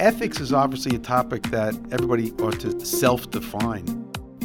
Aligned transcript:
Ethics 0.00 0.38
is 0.38 0.52
obviously 0.52 0.94
a 0.94 0.98
topic 1.00 1.42
that 1.50 1.74
everybody 1.90 2.30
ought 2.34 2.60
to 2.60 2.86
self 2.86 3.28
define. 3.32 3.84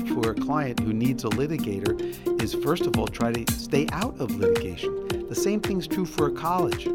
For 0.07 0.31
a 0.31 0.33
client 0.33 0.79
who 0.79 0.93
needs 0.93 1.25
a 1.25 1.29
litigator, 1.29 2.41
is 2.41 2.55
first 2.55 2.87
of 2.87 2.97
all 2.97 3.07
try 3.07 3.31
to 3.31 3.53
stay 3.53 3.85
out 3.91 4.19
of 4.19 4.35
litigation. 4.35 5.27
The 5.29 5.35
same 5.35 5.61
thing's 5.61 5.85
true 5.85 6.05
for 6.05 6.25
a 6.25 6.31
college. 6.31 6.85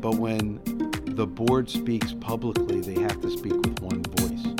But 0.00 0.18
when 0.18 0.60
the 1.16 1.26
board 1.26 1.68
speaks 1.68 2.12
publicly, 2.12 2.80
they 2.80 3.00
have 3.00 3.20
to 3.22 3.30
speak 3.30 3.54
with 3.54 3.80
one 3.80 4.04
voice. 4.04 4.54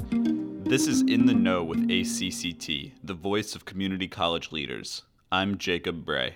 This 0.68 0.88
is 0.88 1.02
In 1.02 1.26
the 1.26 1.34
Know 1.34 1.62
with 1.62 1.88
ACCT, 1.88 2.94
the 3.04 3.14
voice 3.14 3.54
of 3.54 3.64
community 3.64 4.08
college 4.08 4.50
leaders. 4.50 5.04
I'm 5.30 5.56
Jacob 5.56 6.04
Bray. 6.04 6.34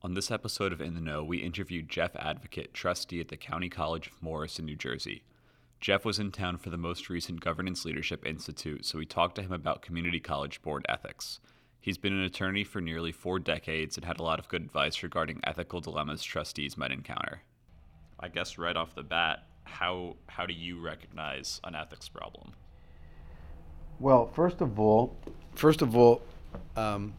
On 0.00 0.14
this 0.14 0.30
episode 0.30 0.72
of 0.72 0.80
In 0.80 0.94
the 0.94 1.00
Know, 1.00 1.24
we 1.24 1.38
interviewed 1.38 1.88
Jeff 1.88 2.14
Advokat, 2.14 2.72
trustee 2.72 3.20
at 3.20 3.28
the 3.28 3.36
County 3.36 3.68
College 3.68 4.06
of 4.06 4.22
Morris 4.22 4.60
in 4.60 4.66
New 4.66 4.76
Jersey. 4.76 5.24
Jeff 5.82 6.04
was 6.04 6.20
in 6.20 6.30
town 6.30 6.56
for 6.56 6.70
the 6.70 6.76
most 6.76 7.10
recent 7.10 7.40
Governance 7.40 7.84
Leadership 7.84 8.24
Institute, 8.24 8.86
so 8.86 8.98
we 8.98 9.04
talked 9.04 9.34
to 9.34 9.42
him 9.42 9.50
about 9.50 9.82
community 9.82 10.20
college 10.20 10.62
board 10.62 10.86
ethics. 10.88 11.40
He's 11.80 11.98
been 11.98 12.12
an 12.12 12.22
attorney 12.22 12.62
for 12.62 12.80
nearly 12.80 13.10
four 13.10 13.40
decades 13.40 13.96
and 13.96 14.06
had 14.06 14.20
a 14.20 14.22
lot 14.22 14.38
of 14.38 14.46
good 14.46 14.62
advice 14.62 15.02
regarding 15.02 15.40
ethical 15.42 15.80
dilemmas 15.80 16.22
trustees 16.22 16.76
might 16.76 16.92
encounter. 16.92 17.42
I 18.20 18.28
guess 18.28 18.58
right 18.58 18.76
off 18.76 18.94
the 18.94 19.02
bat, 19.02 19.42
how 19.64 20.14
how 20.28 20.46
do 20.46 20.54
you 20.54 20.80
recognize 20.80 21.60
an 21.64 21.74
ethics 21.74 22.08
problem? 22.08 22.52
Well, 23.98 24.28
first 24.28 24.60
of 24.60 24.78
all, 24.78 25.16
first 25.56 25.82
of 25.82 25.96
all, 25.96 26.22
um, 26.76 27.14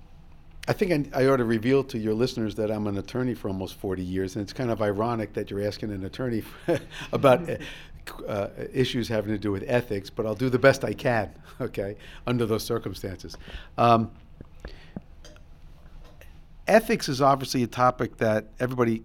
I 0.70 0.72
think 0.72 1.14
I, 1.14 1.24
I, 1.24 1.28
ought 1.28 1.38
to 1.38 1.44
reveal 1.44 1.84
to 1.86 1.98
your 1.98 2.14
listeners 2.14 2.56
that 2.56 2.72
I'm 2.72 2.88
an 2.88 2.98
attorney 2.98 3.34
for 3.34 3.50
almost 3.50 3.76
40 3.76 4.02
years, 4.02 4.38
and 4.38 4.44
it's 4.44 4.54
kind 4.54 4.72
of 4.72 4.82
ironic 4.82 5.34
that 5.34 5.52
you're 5.52 5.66
asking 5.66 5.92
an 5.92 6.06
attorney 6.06 6.44
about 7.12 7.50
uh, 8.28 8.48
issues 8.72 9.08
having 9.08 9.32
to 9.32 9.38
do 9.38 9.52
with 9.52 9.64
ethics, 9.68 10.10
but 10.10 10.26
I'll 10.26 10.36
do 10.36 10.50
the 10.50 10.60
best 10.60 10.84
I 10.84 10.94
can, 10.94 11.34
okay, 11.62 11.96
under 12.28 12.46
those 12.46 12.64
circumstances. 12.64 13.38
Um, 13.78 14.12
ethics 16.68 17.10
is 17.10 17.22
obviously 17.22 17.64
a 17.64 17.68
topic 17.68 18.18
that 18.18 18.48
everybody 18.60 19.04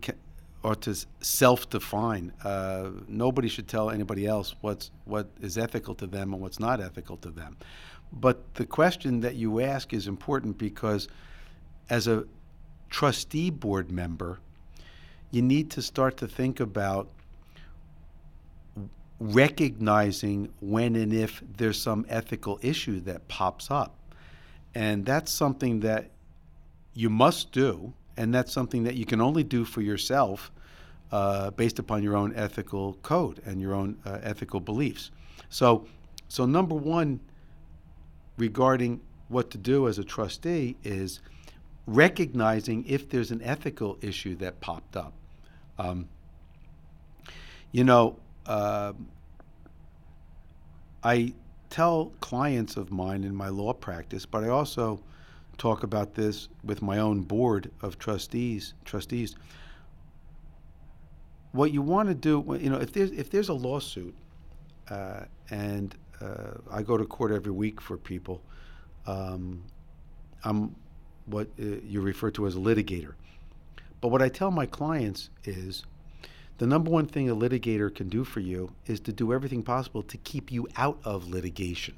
ought 0.65 0.83
to 0.83 0.97
self-define. 1.21 2.33
Uh, 2.43 2.91
nobody 3.07 3.49
should 3.49 3.69
tell 3.69 3.91
anybody 3.91 4.27
else 4.27 4.55
what's 4.61 4.91
what 5.05 5.29
is 5.41 5.57
ethical 5.57 5.95
to 5.95 6.07
them 6.07 6.33
and 6.33 6.43
what's 6.43 6.59
not 6.59 6.81
ethical 6.81 7.17
to 7.19 7.31
them. 7.31 7.57
But 8.13 8.55
the 8.55 8.67
question 8.67 9.21
that 9.21 9.35
you 9.35 9.61
ask 9.61 9.93
is 9.93 10.07
important 10.07 10.59
because, 10.59 11.09
as 11.91 12.07
a 12.07 12.25
trustee 12.89 13.51
board 13.51 13.91
member, 13.91 14.39
you 15.31 15.43
need 15.43 15.71
to 15.73 15.83
start 15.83 16.17
to 16.19 16.27
think 16.27 16.59
about 16.59 17.09
recognizing 19.21 20.49
when 20.61 20.95
and 20.97 21.13
if 21.13 21.43
there's 21.57 21.81
some 21.81 22.07
ethical 22.09 22.59
issue 22.63 23.01
that 23.01 23.27
pops 23.29 23.71
up. 23.71 23.97
And 24.75 25.05
that's 25.05 25.33
something 25.33 25.81
that 25.81 26.11
you 26.95 27.11
must 27.11 27.53
do, 27.53 27.93
and 28.17 28.35
that's 28.35 28.53
something 28.53 28.85
that 28.85 28.95
you 28.95 29.07
can 29.07 29.21
only 29.21 29.43
do 29.43 29.65
for 29.65 29.81
yourself 29.81 30.53
uh, 31.11 31.51
based 31.53 31.79
upon 31.79 32.03
your 32.03 32.17
own 32.17 32.35
ethical 32.35 32.95
code 33.03 33.41
and 33.45 33.61
your 33.61 33.75
own 33.75 33.97
uh, 34.05 34.19
ethical 34.23 34.61
beliefs. 34.61 35.11
So, 35.49 35.87
so 36.29 36.45
number 36.45 36.75
one, 36.75 37.21
regarding 38.37 39.01
what 39.29 39.51
to 39.51 39.59
do 39.59 39.89
as 39.89 39.99
a 39.99 40.05
trustee 40.05 40.77
is 40.85 41.21
recognizing 41.87 42.85
if 42.87 43.09
there's 43.09 43.31
an 43.31 43.43
ethical 43.43 43.99
issue 44.03 44.37
that 44.37 44.61
popped 44.61 44.97
up. 44.97 45.13
Um, 45.79 46.09
you 47.73 47.85
know, 47.85 48.19
uh, 48.49 48.95
I 51.05 51.35
tell 51.71 52.13
clients 52.21 52.77
of 52.77 52.91
mine 52.91 53.23
in 53.23 53.35
my 53.35 53.49
law 53.49 53.73
practice, 53.73 54.27
but 54.27 54.43
I 54.43 54.49
also 54.49 55.01
talk 55.59 55.83
about 55.83 56.15
this 56.15 56.49
with 56.65 56.83
my 56.83 56.99
own 56.99 57.21
board 57.21 57.71
of 57.83 57.99
trustees. 57.99 58.75
Trustees. 58.85 59.37
What 61.53 61.73
you 61.73 61.83
want 61.83 62.09
to 62.09 62.15
do, 62.15 62.59
you 62.61 62.71
know, 62.71 62.79
if 62.79 62.93
there's 62.93 63.11
if 63.11 63.31
there's 63.31 63.49
a 63.49 63.55
lawsuit, 63.55 64.15
uh, 64.91 65.25
and 65.51 65.95
uh, 66.21 66.55
I 66.71 66.83
go 66.83 66.97
to 66.97 67.05
court 67.05 67.33
every 67.33 67.53
week 67.53 67.81
for 67.81 67.97
people, 67.97 68.43
um, 69.07 69.63
I'm 70.45 70.75
what 71.27 71.49
uh, 71.61 71.65
you 71.85 72.01
refer 72.01 72.31
to 72.33 72.47
as 72.47 72.57
a 72.57 72.59
litigator. 72.59 73.15
But 74.01 74.09
what 74.09 74.23
I 74.23 74.29
tell 74.29 74.51
my 74.51 74.67
clients 74.67 75.31
is 75.45 75.85
the 76.59 76.67
number 76.67 76.91
one 76.91 77.07
thing 77.07 77.31
a 77.31 77.37
litigator 77.37 77.95
can 77.95 78.09
do 78.09 78.25
for 78.25 78.41
you 78.41 78.73
is 78.87 79.01
to 79.01 79.13
do 79.13 79.33
everything 79.33 79.63
possible 79.63 80.03
to 80.03 80.17
keep 80.19 80.51
you 80.53 80.69
out 80.77 80.99
of 81.05 81.29
litigation. 81.29 81.95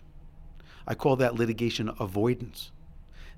I 0.86 0.94
call 0.94 1.16
that 1.16 1.34
litigation 1.34 1.90
avoidance. 1.98 2.70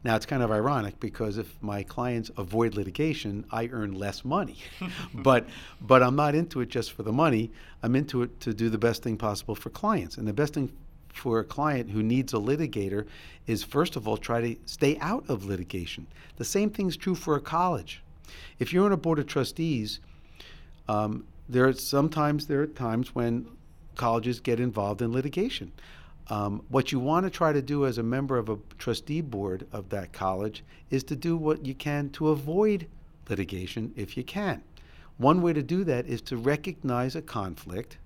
Now, 0.05 0.17
it's 0.17 0.27
kind 0.27 0.43
of 0.43 0.51
ironic 0.51 0.99
because 0.99 1.39
if 1.39 1.63
my 1.63 1.85
clients 1.85 2.31
avoid 2.37 2.75
litigation, 2.75 3.45
I 3.53 3.69
earn 3.71 3.93
less 3.93 4.25
money. 4.25 4.57
but, 5.15 5.47
but 5.81 6.03
I'm 6.03 6.17
not 6.17 6.35
into 6.35 6.61
it 6.61 6.71
just 6.71 6.91
for 6.91 7.05
the 7.05 7.13
money. 7.13 7.53
I'm 7.85 7.95
into 7.95 8.23
it 8.23 8.41
to 8.41 8.53
do 8.53 8.69
the 8.69 8.79
best 8.79 9.05
thing 9.05 9.17
possible 9.17 9.55
for 9.55 9.71
clients. 9.71 10.17
And 10.17 10.27
the 10.27 10.33
best 10.33 10.55
thing 10.55 10.73
for 11.13 11.39
a 11.39 11.45
client 11.45 11.91
who 11.91 12.03
needs 12.03 12.33
a 12.33 12.39
litigator 12.39 13.07
is, 13.47 13.63
first 13.63 13.95
of 13.95 14.09
all, 14.09 14.17
try 14.17 14.41
to 14.41 14.57
stay 14.67 14.99
out 14.99 15.25
of 15.29 15.45
litigation. 15.45 16.09
The 16.37 16.45
same 16.45 16.71
thing's 16.71 16.97
true 16.97 17.15
for 17.15 17.37
a 17.37 17.41
college. 17.41 18.03
If 18.59 18.73
you're 18.73 18.87
on 18.87 18.93
a 18.93 18.97
board 18.97 19.21
of 19.21 19.27
trustees, 19.27 20.01
um, 20.89 21.25
there 21.49 21.67
are 21.67 21.73
sometimes 21.73 22.47
there 22.47 22.61
are 22.61 22.67
times 22.67 23.15
when 23.15 23.47
colleges 23.97 24.41
get 24.41 24.61
involved 24.61 25.03
in 25.03 25.13
litigation. 25.13 25.73
Um, 26.29 26.63
what 26.69 26.93
you 26.93 27.01
want 27.01 27.27
to 27.27 27.31
try 27.31 27.53
to 27.53 27.61
do 27.61 27.85
as 27.85 27.99
a 27.99 28.03
member 28.03 28.39
of 28.39 28.49
a 28.49 28.59
trustee 28.79 29.21
board 29.21 29.67
of 29.73 29.89
that 29.91 30.13
college 30.13 30.65
is 30.91 31.03
to 31.05 31.17
do 31.17 31.37
what 31.37 31.67
you 31.67 31.75
can 31.75 32.11
to 32.11 32.29
avoid 32.29 32.87
litigation 33.29 33.93
if 33.97 34.17
you 34.17 34.25
can. 34.25 34.63
One 35.19 35.43
way 35.43 35.53
to 35.53 35.63
do 35.63 35.85
that 35.85 36.07
is 36.07 36.23
to 36.23 36.37
recognize 36.37 37.17
a 37.17 37.23
conflict 37.23 37.99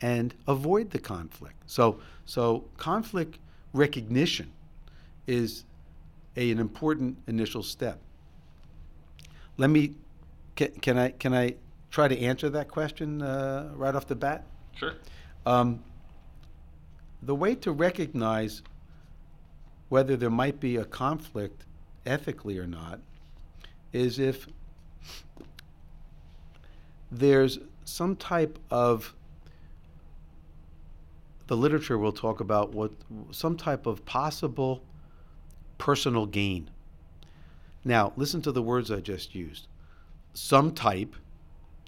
and 0.00 0.34
avoid 0.46 0.90
the 0.90 0.98
conflict. 0.98 1.56
So, 1.66 2.00
so 2.26 2.64
conflict 2.76 3.38
recognition 3.72 4.52
is 5.26 5.64
a, 6.36 6.50
an 6.50 6.58
important 6.58 7.18
initial 7.26 7.62
step. 7.62 7.98
Let 9.56 9.70
me 9.70 9.94
can, 10.54 10.72
can 10.80 10.98
I 10.98 11.10
can 11.10 11.34
I 11.34 11.54
try 11.96 12.06
to 12.06 12.20
answer 12.20 12.50
that 12.50 12.68
question 12.68 13.22
uh, 13.22 13.70
right 13.74 13.94
off 13.94 14.06
the 14.06 14.14
bat? 14.14 14.44
Sure. 14.74 14.92
Um, 15.46 15.82
the 17.22 17.34
way 17.34 17.54
to 17.54 17.72
recognize 17.72 18.60
whether 19.88 20.14
there 20.14 20.28
might 20.28 20.60
be 20.60 20.76
a 20.76 20.84
conflict 20.84 21.64
ethically 22.04 22.58
or 22.58 22.66
not 22.66 23.00
is 23.94 24.18
if 24.18 24.46
there's 27.10 27.60
some 27.86 28.14
type 28.14 28.58
of 28.70 29.14
the 31.46 31.56
literature 31.56 31.96
will 31.96 32.12
talk 32.12 32.40
about 32.40 32.74
what 32.74 32.92
some 33.30 33.56
type 33.56 33.86
of 33.86 34.04
possible 34.04 34.82
personal 35.78 36.26
gain. 36.26 36.68
Now, 37.86 38.12
listen 38.16 38.42
to 38.42 38.52
the 38.52 38.60
words 38.60 38.90
I 38.90 39.00
just 39.00 39.34
used. 39.34 39.66
Some 40.34 40.74
type 40.74 41.16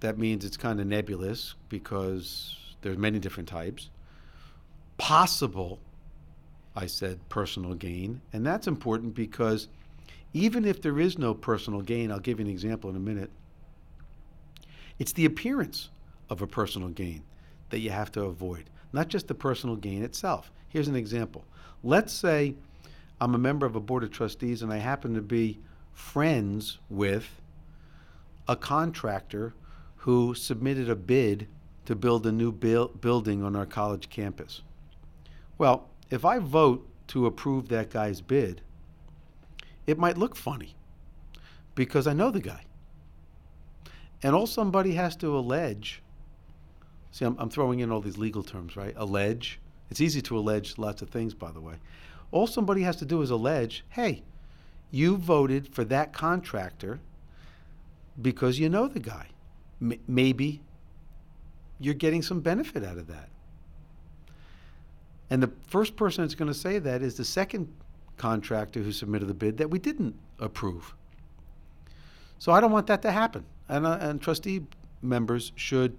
that 0.00 0.18
means 0.18 0.44
it's 0.44 0.56
kind 0.56 0.80
of 0.80 0.86
nebulous 0.86 1.54
because 1.68 2.56
there's 2.82 2.98
many 2.98 3.18
different 3.18 3.48
types. 3.48 3.90
Possible, 4.96 5.78
I 6.76 6.86
said, 6.86 7.20
personal 7.28 7.74
gain. 7.74 8.20
And 8.32 8.46
that's 8.46 8.66
important 8.66 9.14
because 9.14 9.68
even 10.32 10.64
if 10.64 10.82
there 10.82 11.00
is 11.00 11.18
no 11.18 11.34
personal 11.34 11.80
gain, 11.80 12.12
I'll 12.12 12.20
give 12.20 12.38
you 12.38 12.46
an 12.46 12.50
example 12.50 12.90
in 12.90 12.96
a 12.96 13.00
minute, 13.00 13.30
it's 14.98 15.12
the 15.12 15.24
appearance 15.24 15.90
of 16.30 16.42
a 16.42 16.46
personal 16.46 16.88
gain 16.88 17.22
that 17.70 17.80
you 17.80 17.90
have 17.90 18.12
to 18.12 18.24
avoid, 18.24 18.70
not 18.92 19.08
just 19.08 19.28
the 19.28 19.34
personal 19.34 19.76
gain 19.76 20.02
itself. 20.02 20.50
Here's 20.68 20.88
an 20.88 20.96
example. 20.96 21.44
Let's 21.82 22.12
say 22.12 22.54
I'm 23.20 23.34
a 23.34 23.38
member 23.38 23.66
of 23.66 23.74
a 23.74 23.80
board 23.80 24.04
of 24.04 24.10
trustees 24.10 24.62
and 24.62 24.72
I 24.72 24.78
happen 24.78 25.14
to 25.14 25.22
be 25.22 25.58
friends 25.92 26.78
with 26.88 27.28
a 28.46 28.56
contractor 28.56 29.54
who 30.08 30.32
submitted 30.32 30.88
a 30.88 30.96
bid 30.96 31.46
to 31.84 31.94
build 31.94 32.26
a 32.26 32.32
new 32.32 32.50
building 32.50 33.42
on 33.42 33.54
our 33.54 33.66
college 33.66 34.08
campus. 34.08 34.62
Well, 35.58 35.90
if 36.08 36.24
I 36.24 36.38
vote 36.38 36.88
to 37.08 37.26
approve 37.26 37.68
that 37.68 37.90
guy's 37.90 38.22
bid, 38.22 38.62
it 39.86 39.98
might 39.98 40.16
look 40.16 40.34
funny 40.34 40.76
because 41.74 42.06
I 42.06 42.14
know 42.14 42.30
the 42.30 42.40
guy. 42.40 42.62
And 44.22 44.34
all 44.34 44.46
somebody 44.46 44.92
has 44.92 45.14
to 45.16 45.36
allege 45.36 46.00
see, 47.10 47.26
I'm, 47.26 47.36
I'm 47.38 47.50
throwing 47.50 47.80
in 47.80 47.92
all 47.92 48.00
these 48.00 48.16
legal 48.16 48.42
terms, 48.42 48.78
right? 48.78 48.94
Allege. 48.96 49.60
It's 49.90 50.00
easy 50.00 50.22
to 50.22 50.38
allege 50.38 50.78
lots 50.78 51.02
of 51.02 51.10
things, 51.10 51.34
by 51.34 51.50
the 51.50 51.60
way. 51.60 51.74
All 52.30 52.46
somebody 52.46 52.80
has 52.80 52.96
to 52.96 53.04
do 53.04 53.20
is 53.20 53.28
allege 53.28 53.84
hey, 53.90 54.22
you 54.90 55.18
voted 55.18 55.74
for 55.74 55.84
that 55.84 56.14
contractor 56.14 56.98
because 58.22 58.58
you 58.58 58.70
know 58.70 58.88
the 58.88 59.00
guy 59.00 59.26
maybe 59.80 60.60
you're 61.80 61.94
getting 61.94 62.22
some 62.22 62.40
benefit 62.40 62.84
out 62.84 62.98
of 62.98 63.06
that. 63.06 63.28
And 65.30 65.42
the 65.42 65.52
first 65.68 65.96
person 65.96 66.24
that's 66.24 66.34
going 66.34 66.52
to 66.52 66.58
say 66.58 66.78
that 66.78 67.02
is 67.02 67.16
the 67.16 67.24
second 67.24 67.68
contractor 68.16 68.80
who 68.80 68.92
submitted 68.92 69.26
the 69.26 69.34
bid 69.34 69.58
that 69.58 69.70
we 69.70 69.78
didn't 69.78 70.14
approve. 70.40 70.94
So 72.38 72.52
I 72.52 72.60
don't 72.60 72.72
want 72.72 72.86
that 72.86 73.02
to 73.02 73.12
happen. 73.12 73.44
And, 73.68 73.86
uh, 73.86 73.98
and 74.00 74.20
trustee 74.20 74.62
members 75.02 75.52
should, 75.54 75.96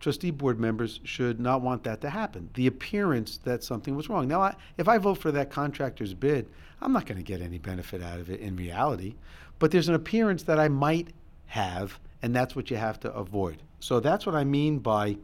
trustee 0.00 0.30
board 0.30 0.60
members 0.60 1.00
should 1.04 1.40
not 1.40 1.62
want 1.62 1.84
that 1.84 2.00
to 2.02 2.10
happen. 2.10 2.50
The 2.54 2.66
appearance 2.66 3.38
that 3.44 3.64
something 3.64 3.96
was 3.96 4.08
wrong. 4.08 4.28
Now, 4.28 4.42
I, 4.42 4.54
if 4.78 4.88
I 4.88 4.98
vote 4.98 5.18
for 5.18 5.32
that 5.32 5.50
contractor's 5.50 6.14
bid, 6.14 6.48
I'm 6.80 6.92
not 6.92 7.06
going 7.06 7.18
to 7.18 7.24
get 7.24 7.40
any 7.40 7.58
benefit 7.58 8.02
out 8.02 8.20
of 8.20 8.30
it 8.30 8.40
in 8.40 8.56
reality. 8.56 9.14
But 9.58 9.70
there's 9.70 9.88
an 9.88 9.94
appearance 9.94 10.42
that 10.44 10.58
I 10.58 10.68
might 10.68 11.08
have, 11.46 11.98
and 12.24 12.34
that's 12.34 12.56
what 12.56 12.70
you 12.70 12.76
have 12.78 12.98
to 12.98 13.12
avoid. 13.12 13.62
So 13.80 14.00
that's 14.00 14.24
what 14.24 14.34
I 14.34 14.44
mean 14.44 14.78
by 14.78 15.18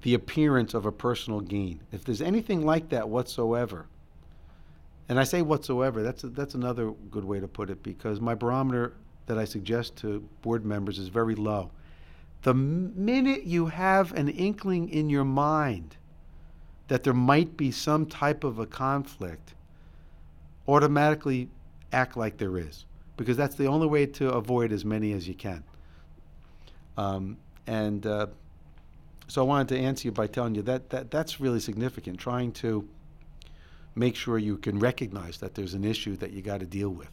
the 0.00 0.14
appearance 0.14 0.72
of 0.72 0.86
a 0.86 0.92
personal 0.92 1.40
gain. 1.42 1.78
If 1.92 2.04
there's 2.04 2.22
anything 2.22 2.64
like 2.64 2.88
that 2.88 3.06
whatsoever, 3.06 3.84
and 5.10 5.20
I 5.20 5.24
say 5.24 5.42
whatsoever, 5.42 6.02
that's, 6.02 6.24
a, 6.24 6.30
that's 6.30 6.54
another 6.54 6.92
good 7.10 7.26
way 7.26 7.38
to 7.38 7.46
put 7.46 7.68
it 7.68 7.82
because 7.82 8.18
my 8.18 8.34
barometer 8.34 8.94
that 9.26 9.36
I 9.36 9.44
suggest 9.44 9.94
to 9.96 10.26
board 10.40 10.64
members 10.64 10.98
is 10.98 11.08
very 11.08 11.34
low. 11.34 11.70
The 12.44 12.54
minute 12.54 13.44
you 13.44 13.66
have 13.66 14.12
an 14.14 14.30
inkling 14.30 14.88
in 14.88 15.10
your 15.10 15.26
mind 15.26 15.98
that 16.86 17.02
there 17.02 17.12
might 17.12 17.58
be 17.58 17.72
some 17.72 18.06
type 18.06 18.42
of 18.42 18.58
a 18.58 18.64
conflict, 18.64 19.52
automatically 20.66 21.50
act 21.92 22.16
like 22.16 22.38
there 22.38 22.56
is 22.56 22.86
because 23.18 23.36
that's 23.36 23.56
the 23.56 23.66
only 23.66 23.86
way 23.86 24.06
to 24.06 24.30
avoid 24.30 24.72
as 24.72 24.84
many 24.84 25.12
as 25.12 25.28
you 25.28 25.34
can. 25.34 25.62
Um, 26.96 27.36
and 27.66 28.06
uh, 28.06 28.28
so 29.26 29.42
I 29.42 29.44
wanted 29.44 29.68
to 29.68 29.78
answer 29.78 30.08
you 30.08 30.12
by 30.12 30.26
telling 30.26 30.54
you 30.54 30.62
that, 30.62 30.88
that 30.88 31.10
that's 31.10 31.38
really 31.38 31.60
significant, 31.60 32.18
trying 32.18 32.52
to 32.52 32.88
make 33.94 34.16
sure 34.16 34.38
you 34.38 34.56
can 34.56 34.78
recognize 34.78 35.38
that 35.38 35.54
there's 35.54 35.74
an 35.74 35.84
issue 35.84 36.16
that 36.16 36.30
you 36.30 36.40
got 36.40 36.60
to 36.60 36.66
deal 36.66 36.90
with. 36.90 37.10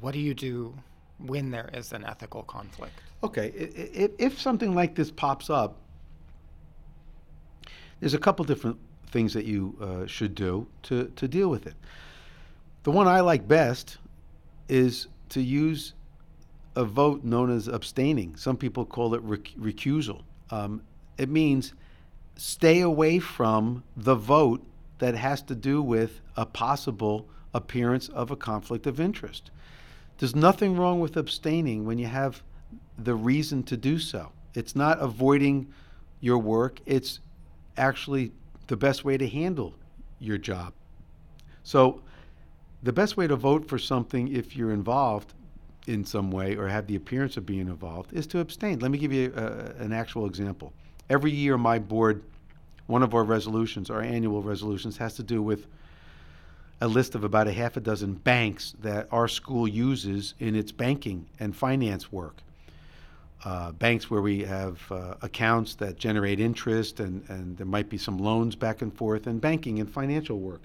What 0.00 0.12
do 0.12 0.20
you 0.20 0.32
do 0.32 0.74
when 1.18 1.50
there 1.50 1.68
is 1.74 1.92
an 1.92 2.04
ethical 2.04 2.44
conflict? 2.44 2.94
Okay, 3.22 3.48
if, 3.48 4.12
if 4.18 4.40
something 4.40 4.74
like 4.74 4.94
this 4.94 5.10
pops 5.10 5.50
up, 5.50 5.76
there's 7.98 8.14
a 8.14 8.18
couple 8.18 8.44
different 8.44 8.78
things 9.10 9.34
that 9.34 9.44
you 9.44 9.76
uh, 9.80 10.06
should 10.06 10.36
do 10.36 10.68
to, 10.84 11.10
to 11.16 11.26
deal 11.26 11.48
with 11.48 11.66
it. 11.66 11.74
The 12.88 12.92
one 12.92 13.06
I 13.06 13.20
like 13.20 13.46
best 13.46 13.98
is 14.66 15.08
to 15.28 15.42
use 15.42 15.92
a 16.74 16.86
vote 16.86 17.22
known 17.22 17.50
as 17.50 17.68
abstaining. 17.68 18.34
Some 18.36 18.56
people 18.56 18.86
call 18.86 19.12
it 19.12 19.20
rec- 19.20 19.52
recusal. 19.58 20.22
Um, 20.50 20.80
it 21.18 21.28
means 21.28 21.74
stay 22.36 22.80
away 22.80 23.18
from 23.18 23.84
the 23.94 24.14
vote 24.14 24.64
that 25.00 25.14
has 25.14 25.42
to 25.42 25.54
do 25.54 25.82
with 25.82 26.22
a 26.34 26.46
possible 26.46 27.28
appearance 27.52 28.08
of 28.08 28.30
a 28.30 28.36
conflict 28.36 28.86
of 28.86 29.00
interest. 29.00 29.50
There's 30.16 30.34
nothing 30.34 30.74
wrong 30.74 30.98
with 30.98 31.18
abstaining 31.18 31.84
when 31.84 31.98
you 31.98 32.06
have 32.06 32.42
the 32.96 33.14
reason 33.14 33.64
to 33.64 33.76
do 33.76 33.98
so. 33.98 34.32
It's 34.54 34.74
not 34.74 34.98
avoiding 34.98 35.74
your 36.20 36.38
work, 36.38 36.80
it's 36.86 37.20
actually 37.76 38.32
the 38.68 38.78
best 38.78 39.04
way 39.04 39.18
to 39.18 39.28
handle 39.28 39.74
your 40.18 40.38
job. 40.38 40.72
So, 41.64 42.00
the 42.82 42.92
best 42.92 43.16
way 43.16 43.26
to 43.26 43.36
vote 43.36 43.68
for 43.68 43.78
something 43.78 44.28
if 44.34 44.56
you're 44.56 44.72
involved 44.72 45.34
in 45.86 46.04
some 46.04 46.30
way 46.30 46.54
or 46.54 46.68
have 46.68 46.86
the 46.86 46.96
appearance 46.96 47.36
of 47.36 47.46
being 47.46 47.68
involved 47.68 48.12
is 48.12 48.26
to 48.28 48.38
abstain. 48.40 48.78
Let 48.78 48.90
me 48.90 48.98
give 48.98 49.12
you 49.12 49.32
a, 49.34 49.82
an 49.82 49.92
actual 49.92 50.26
example. 50.26 50.72
Every 51.10 51.30
year, 51.30 51.56
my 51.56 51.78
board, 51.78 52.22
one 52.86 53.02
of 53.02 53.14
our 53.14 53.24
resolutions, 53.24 53.90
our 53.90 54.02
annual 54.02 54.42
resolutions, 54.42 54.96
has 54.98 55.14
to 55.14 55.22
do 55.22 55.42
with 55.42 55.66
a 56.80 56.86
list 56.86 57.14
of 57.14 57.24
about 57.24 57.48
a 57.48 57.52
half 57.52 57.76
a 57.76 57.80
dozen 57.80 58.14
banks 58.14 58.74
that 58.80 59.08
our 59.10 59.26
school 59.26 59.66
uses 59.66 60.34
in 60.38 60.54
its 60.54 60.70
banking 60.70 61.26
and 61.40 61.56
finance 61.56 62.12
work. 62.12 62.36
Uh, 63.44 63.72
banks 63.72 64.10
where 64.10 64.20
we 64.20 64.42
have 64.42 64.80
uh, 64.90 65.14
accounts 65.22 65.74
that 65.76 65.96
generate 65.96 66.40
interest 66.40 67.00
and, 67.00 67.24
and 67.28 67.56
there 67.56 67.66
might 67.66 67.88
be 67.88 67.96
some 67.96 68.18
loans 68.18 68.54
back 68.54 68.82
and 68.82 68.94
forth, 68.94 69.26
and 69.26 69.40
banking 69.40 69.80
and 69.80 69.90
financial 69.90 70.38
work. 70.38 70.62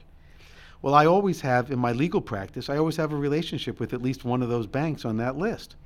Well, 0.84 0.94
I 0.94 1.06
always 1.06 1.40
have, 1.42 1.72
in 1.72 1.80
my 1.80 1.94
legal 1.94 2.20
practice, 2.20 2.70
I 2.70 2.78
always 2.78 2.98
have 2.98 3.14
a 3.14 3.16
relationship 3.16 3.80
with 3.80 3.94
at 3.94 4.02
least 4.02 4.26
one 4.26 4.44
of 4.44 4.50
those 4.50 4.68
banks 4.68 5.06
on 5.06 5.16
that 5.18 5.38
list. 5.38 5.78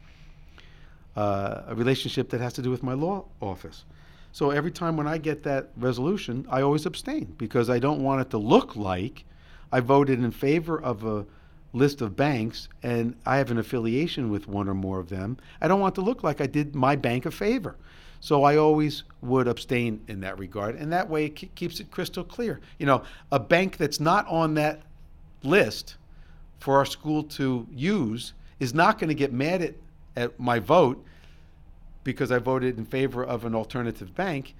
Uh, 1.16 1.62
a 1.68 1.76
relationship 1.76 2.30
that 2.30 2.42
has 2.42 2.54
to 2.54 2.64
do 2.64 2.72
with 2.72 2.82
my 2.82 2.94
law 2.94 3.26
office. 3.40 3.86
So 4.32 4.50
every 4.50 4.72
time 4.72 4.98
when 4.98 5.08
I 5.08 5.20
get 5.20 5.44
that 5.44 5.70
resolution, 5.78 6.48
I 6.50 6.64
always 6.64 6.88
abstain 6.88 7.36
because 7.38 7.70
I 7.70 7.78
don't 7.78 8.04
want 8.04 8.22
it 8.22 8.32
to 8.32 8.40
look 8.40 8.76
like 8.76 9.24
I 9.72 9.82
voted 9.82 10.18
in 10.18 10.32
favor 10.32 10.82
of 10.82 11.04
a 11.04 11.28
list 11.74 12.02
of 12.02 12.16
banks 12.16 12.68
and 12.82 13.16
I 13.24 13.38
have 13.38 13.52
an 13.52 13.60
affiliation 13.60 14.32
with 14.32 14.48
one 14.48 14.68
or 14.68 14.74
more 14.74 15.00
of 15.00 15.10
them. 15.10 15.38
I 15.62 15.68
don't 15.68 15.80
want 15.80 15.94
to 15.96 16.02
look 16.02 16.24
like 16.24 16.42
I 16.42 16.48
did 16.48 16.74
my 16.74 16.96
bank 16.96 17.28
a 17.28 17.32
favor. 17.32 17.76
So 18.20 18.44
I 18.44 18.58
always 18.58 19.04
would 19.22 19.48
abstain 19.48 20.02
in 20.08 20.22
that 20.22 20.40
regard, 20.40 20.76
and 20.76 20.92
that 20.92 21.10
way 21.10 21.26
it 21.26 21.56
keeps 21.56 21.80
it 21.80 21.92
crystal 21.92 22.24
clear. 22.24 22.60
You 22.80 22.86
know, 22.86 23.04
a 23.32 23.40
bank 23.40 23.78
that's 23.78 24.00
not 24.00 24.28
on 24.28 24.56
that 24.56 24.82
list 25.44 25.96
for 26.60 26.78
our 26.78 26.86
school 26.86 27.24
to 27.24 27.68
use 27.72 28.34
is 28.60 28.74
not 28.74 29.00
going 29.00 29.10
to 29.10 29.16
get 29.16 29.32
mad 29.32 29.62
at, 29.62 29.76
at 30.16 30.40
my 30.40 30.60
vote 30.60 31.04
because 32.04 32.32
I 32.32 32.40
voted 32.40 32.78
in 32.78 32.86
favor 32.86 33.24
of 33.24 33.46
an 33.46 33.54
alternative 33.54 34.16
bank 34.16 34.56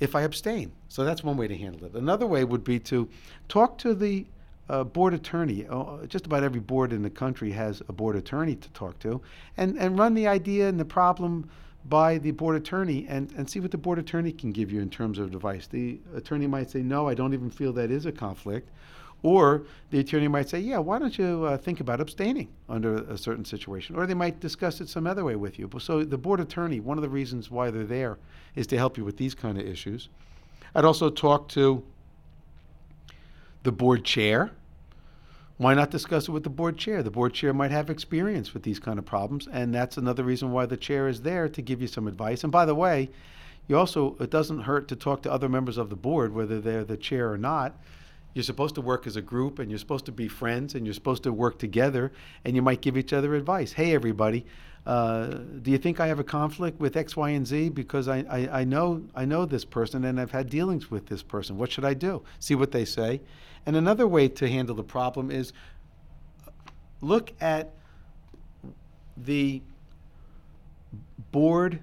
if 0.00 0.14
I 0.14 0.22
abstain. 0.22 0.72
So 0.88 1.04
that's 1.04 1.24
one 1.24 1.36
way 1.36 1.48
to 1.48 1.56
handle 1.56 1.86
it. 1.86 1.94
Another 1.94 2.26
way 2.26 2.44
would 2.44 2.64
be 2.64 2.78
to 2.80 3.08
talk 3.48 3.78
to 3.78 3.94
the 3.94 4.26
uh, 4.68 4.84
board 4.84 5.14
attorney. 5.14 5.66
Uh, 5.68 6.06
just 6.06 6.26
about 6.26 6.42
every 6.42 6.60
board 6.60 6.92
in 6.92 7.02
the 7.02 7.10
country 7.10 7.50
has 7.52 7.82
a 7.88 7.92
board 7.92 8.16
attorney 8.16 8.56
to 8.56 8.68
talk 8.70 8.98
to, 9.00 9.20
and, 9.56 9.78
and 9.78 9.98
run 9.98 10.14
the 10.14 10.26
idea 10.26 10.68
and 10.68 10.78
the 10.78 10.84
problem 10.84 11.48
by 11.88 12.18
the 12.18 12.30
board 12.32 12.56
attorney 12.56 13.06
and, 13.08 13.32
and 13.32 13.48
see 13.48 13.60
what 13.60 13.70
the 13.70 13.78
board 13.78 13.98
attorney 13.98 14.32
can 14.32 14.52
give 14.52 14.72
you 14.72 14.80
in 14.80 14.90
terms 14.90 15.18
of 15.18 15.32
advice. 15.34 15.66
The 15.66 15.98
attorney 16.14 16.46
might 16.46 16.70
say, 16.70 16.82
No, 16.82 17.08
I 17.08 17.14
don't 17.14 17.34
even 17.34 17.50
feel 17.50 17.72
that 17.74 17.90
is 17.90 18.06
a 18.06 18.12
conflict. 18.12 18.68
Or 19.22 19.64
the 19.90 19.98
attorney 19.98 20.28
might 20.28 20.48
say, 20.48 20.60
yeah, 20.60 20.78
why 20.78 20.98
don't 20.98 21.16
you 21.16 21.44
uh, 21.44 21.56
think 21.56 21.80
about 21.80 22.00
abstaining 22.00 22.48
under 22.68 22.96
a 22.96 23.16
certain 23.16 23.44
situation? 23.44 23.96
Or 23.96 24.06
they 24.06 24.14
might 24.14 24.40
discuss 24.40 24.80
it 24.80 24.88
some 24.88 25.06
other 25.06 25.24
way 25.24 25.36
with 25.36 25.58
you. 25.58 25.70
So 25.78 26.04
the 26.04 26.18
board 26.18 26.38
attorney, 26.38 26.80
one 26.80 26.98
of 26.98 27.02
the 27.02 27.08
reasons 27.08 27.50
why 27.50 27.70
they're 27.70 27.84
there 27.84 28.18
is 28.54 28.66
to 28.68 28.76
help 28.76 28.96
you 28.96 29.04
with 29.04 29.16
these 29.16 29.34
kind 29.34 29.58
of 29.58 29.66
issues. 29.66 30.10
I'd 30.74 30.84
also 30.84 31.08
talk 31.10 31.48
to 31.48 31.82
the 33.62 33.72
board 33.72 34.04
chair. 34.04 34.52
Why 35.58 35.72
not 35.72 35.90
discuss 35.90 36.28
it 36.28 36.32
with 36.32 36.44
the 36.44 36.50
board 36.50 36.76
chair? 36.76 37.02
The 37.02 37.10
board 37.10 37.32
chair 37.32 37.54
might 37.54 37.70
have 37.70 37.88
experience 37.88 38.52
with 38.52 38.62
these 38.62 38.78
kind 38.78 38.98
of 38.98 39.06
problems, 39.06 39.48
and 39.50 39.74
that's 39.74 39.96
another 39.96 40.22
reason 40.22 40.52
why 40.52 40.66
the 40.66 40.76
chair 40.76 41.08
is 41.08 41.22
there 41.22 41.48
to 41.48 41.62
give 41.62 41.80
you 41.80 41.88
some 41.88 42.06
advice. 42.06 42.42
And 42.42 42.52
by 42.52 42.66
the 42.66 42.74
way, 42.74 43.08
you 43.66 43.78
also 43.78 44.16
it 44.20 44.30
doesn't 44.30 44.60
hurt 44.60 44.86
to 44.88 44.96
talk 44.96 45.22
to 45.22 45.32
other 45.32 45.48
members 45.48 45.78
of 45.78 45.88
the 45.88 45.96
board, 45.96 46.34
whether 46.34 46.60
they're 46.60 46.84
the 46.84 46.98
chair 46.98 47.32
or 47.32 47.38
not, 47.38 47.80
you're 48.34 48.42
supposed 48.42 48.74
to 48.74 48.82
work 48.82 49.06
as 49.06 49.16
a 49.16 49.22
group 49.22 49.58
and 49.58 49.70
you're 49.70 49.78
supposed 49.78 50.04
to 50.04 50.12
be 50.12 50.28
friends 50.28 50.74
and 50.74 50.84
you're 50.84 50.92
supposed 50.92 51.22
to 51.22 51.32
work 51.32 51.58
together 51.58 52.12
and 52.44 52.54
you 52.54 52.60
might 52.60 52.82
give 52.82 52.98
each 52.98 53.14
other 53.14 53.34
advice. 53.34 53.72
Hey, 53.72 53.94
everybody, 53.94 54.44
uh, 54.86 55.38
do 55.62 55.70
you 55.70 55.78
think 55.78 55.98
I 55.98 56.06
have 56.06 56.20
a 56.20 56.24
conflict 56.24 56.78
with 56.78 56.96
X, 56.96 57.16
Y, 57.16 57.30
and 57.30 57.46
Z? 57.46 57.70
Because 57.70 58.06
I, 58.06 58.18
I, 58.30 58.60
I, 58.60 58.64
know 58.64 59.02
I 59.14 59.24
know 59.24 59.44
this 59.44 59.64
person 59.64 60.04
and 60.04 60.20
I've 60.20 60.30
had 60.30 60.48
dealings 60.48 60.90
with 60.90 61.06
this 61.06 61.22
person. 61.22 61.58
What 61.58 61.72
should 61.72 61.84
I 61.84 61.94
do? 61.94 62.22
See 62.38 62.54
what 62.54 62.70
they 62.70 62.84
say. 62.84 63.20
And 63.66 63.74
another 63.74 64.06
way 64.06 64.28
to 64.28 64.48
handle 64.48 64.76
the 64.76 64.84
problem 64.84 65.30
is 65.32 65.52
look 67.00 67.32
at 67.40 67.72
the 69.16 69.60
board 71.32 71.80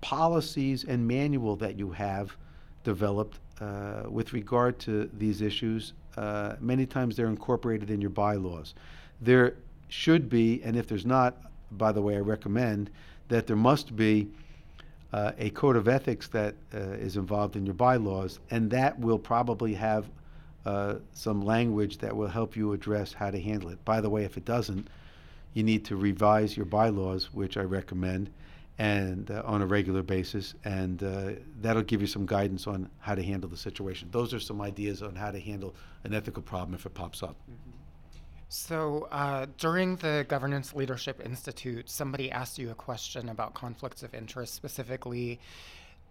policies 0.00 0.84
and 0.84 1.06
manual 1.06 1.56
that 1.56 1.78
you 1.78 1.90
have 1.90 2.36
developed 2.82 3.38
uh, 3.60 4.02
with 4.08 4.32
regard 4.32 4.78
to 4.80 5.08
these 5.18 5.40
issues, 5.40 5.92
uh, 6.16 6.56
many 6.60 6.84
times 6.86 7.16
they're 7.16 7.28
incorporated 7.28 7.90
in 7.90 8.00
your 8.00 8.10
bylaws. 8.10 8.74
There 9.20 9.54
should 9.88 10.28
be, 10.28 10.62
and 10.64 10.76
if 10.76 10.88
there's 10.88 11.06
not, 11.06 11.51
by 11.76 11.92
the 11.92 12.02
way, 12.02 12.16
I 12.16 12.20
recommend 12.20 12.90
that 13.28 13.46
there 13.46 13.56
must 13.56 13.96
be 13.96 14.28
uh, 15.12 15.32
a 15.38 15.50
code 15.50 15.76
of 15.76 15.88
ethics 15.88 16.28
that 16.28 16.54
uh, 16.74 16.78
is 16.78 17.16
involved 17.16 17.56
in 17.56 17.66
your 17.66 17.74
bylaws, 17.74 18.40
and 18.50 18.70
that 18.70 18.98
will 18.98 19.18
probably 19.18 19.74
have 19.74 20.06
uh, 20.64 20.96
some 21.12 21.42
language 21.42 21.98
that 21.98 22.16
will 22.16 22.28
help 22.28 22.56
you 22.56 22.72
address 22.72 23.12
how 23.12 23.30
to 23.30 23.40
handle 23.40 23.68
it. 23.70 23.84
By 23.84 24.00
the 24.00 24.08
way, 24.08 24.24
if 24.24 24.36
it 24.36 24.44
doesn't, 24.44 24.88
you 25.54 25.62
need 25.62 25.84
to 25.86 25.96
revise 25.96 26.56
your 26.56 26.66
bylaws, 26.66 27.32
which 27.32 27.56
I 27.56 27.62
recommend, 27.62 28.30
and 28.78 29.30
uh, 29.30 29.42
on 29.44 29.60
a 29.60 29.66
regular 29.66 30.02
basis, 30.02 30.54
and 30.64 31.02
uh, 31.02 31.32
that'll 31.60 31.82
give 31.82 32.00
you 32.00 32.06
some 32.06 32.24
guidance 32.24 32.66
on 32.66 32.88
how 33.00 33.14
to 33.14 33.22
handle 33.22 33.50
the 33.50 33.56
situation. 33.56 34.08
Those 34.10 34.32
are 34.32 34.40
some 34.40 34.62
ideas 34.62 35.02
on 35.02 35.14
how 35.14 35.30
to 35.30 35.40
handle 35.40 35.74
an 36.04 36.14
ethical 36.14 36.42
problem 36.42 36.74
if 36.74 36.86
it 36.86 36.94
pops 36.94 37.22
up. 37.22 37.36
Mm-hmm. 37.50 37.81
So, 38.54 39.08
uh, 39.10 39.46
during 39.56 39.96
the 39.96 40.26
Governance 40.28 40.74
Leadership 40.74 41.22
Institute, 41.24 41.88
somebody 41.88 42.30
asked 42.30 42.58
you 42.58 42.70
a 42.70 42.74
question 42.74 43.30
about 43.30 43.54
conflicts 43.54 44.02
of 44.02 44.14
interest, 44.14 44.52
specifically 44.52 45.40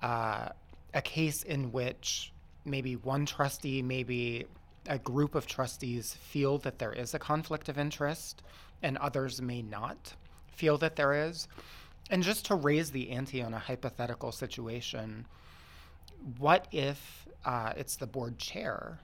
uh, 0.02 0.50
a 0.92 1.02
case 1.04 1.44
in 1.44 1.72
which 1.72 2.34
maybe 2.66 2.96
one 2.96 3.28
trustee, 3.28 3.84
maybe 3.84 4.48
a 4.88 4.98
group 4.98 5.36
of 5.36 5.46
trustees 5.46 6.16
feel 6.16 6.58
that 6.58 6.80
there 6.80 6.92
is 6.92 7.14
a 7.14 7.20
conflict 7.20 7.70
of 7.70 7.78
interest 7.78 8.42
and 8.82 8.98
others 8.98 9.40
may 9.40 9.62
not 9.62 10.16
feel 10.48 10.80
that 10.80 10.96
there 10.96 11.14
is. 11.14 11.48
And 12.10 12.24
just 12.24 12.48
to 12.48 12.56
raise 12.56 12.90
the 12.90 13.12
ante 13.12 13.44
on 13.44 13.54
a 13.54 13.60
hypothetical 13.60 14.32
situation, 14.32 15.28
what 16.40 16.68
if 16.72 17.28
uh, 17.46 17.74
it's 17.78 17.98
the 17.98 18.08
board 18.08 18.40
chair 18.40 19.00